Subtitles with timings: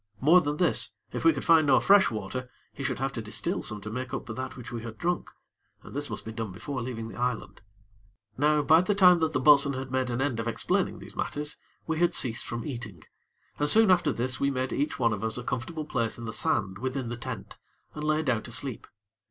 [0.19, 3.61] More than this, if we could find no fresh water, he should have to distil
[3.61, 5.29] some to make up for that which we had drunk,
[5.83, 7.61] and this must be done before leaving the island.
[8.35, 11.57] Now by the time that the bo'sun had made an end of explaining these matters,
[11.85, 13.03] we had ceased from eating,
[13.59, 16.33] and soon after this we made each one of us a comfortable place in the
[16.33, 17.57] sand within the tent,
[17.93, 18.87] and lay down to sleep.